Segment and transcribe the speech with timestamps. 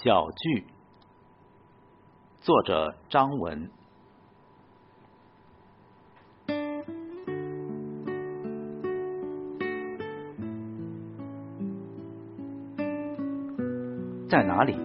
[0.00, 0.64] 小聚，
[2.40, 3.68] 作者张文。
[14.28, 14.76] 在哪里？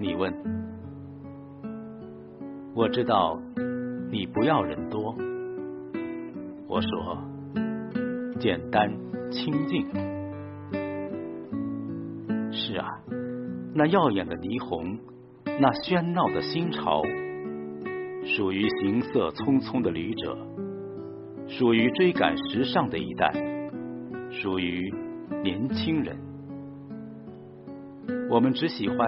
[0.00, 0.34] 你问。
[2.74, 3.40] 我知道
[4.10, 5.14] 你不要人多。
[6.66, 7.22] 我说，
[8.40, 8.90] 简单
[9.30, 9.86] 清净。
[12.52, 13.00] 是啊，
[13.72, 14.98] 那耀眼的霓虹，
[15.44, 17.02] 那喧闹的新潮，
[18.24, 20.36] 属于行色匆匆的旅者，
[21.46, 23.32] 属于追赶时尚的一代，
[24.30, 24.92] 属于
[25.44, 26.18] 年轻人。
[28.28, 28.98] 我们只喜欢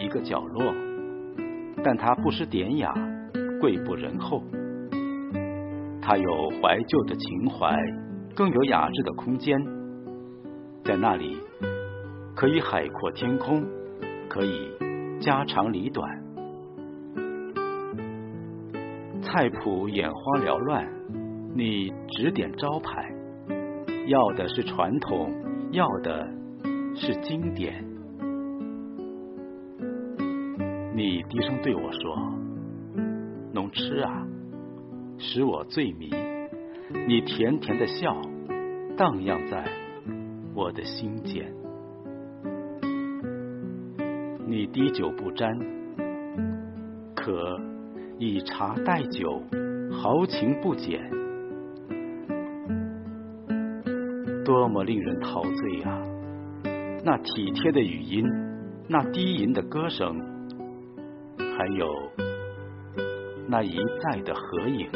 [0.00, 0.74] 一个角落，
[1.82, 2.90] 但它不失典雅，
[3.60, 4.42] 贵不仁厚。
[6.00, 7.76] 它有怀旧的情怀，
[8.34, 9.58] 更有雅致的空间。
[10.84, 11.38] 在那里，
[12.36, 13.64] 可以海阔天空，
[14.28, 14.70] 可以
[15.20, 16.22] 家长里短。
[19.22, 20.86] 菜谱眼花缭乱，
[21.54, 23.14] 你指点招牌，
[24.08, 25.32] 要的是传统，
[25.70, 26.28] 要的
[26.96, 27.84] 是经典。
[30.94, 32.32] 你低声对我说
[33.54, 34.26] ：“能吃啊，
[35.18, 36.10] 使我醉迷。”
[37.08, 38.20] 你甜甜的笑，
[38.96, 39.64] 荡漾在
[40.54, 41.52] 我的心间。
[44.46, 45.50] 你滴酒不沾，
[47.14, 47.58] 可
[48.18, 49.42] 以茶代酒，
[49.90, 51.00] 豪情不减，
[54.44, 55.98] 多么令人陶醉啊！
[57.02, 58.24] 那体贴的语音，
[58.86, 60.14] 那低吟的歌声。
[61.56, 61.86] 还有
[63.48, 64.90] 那一再的合影。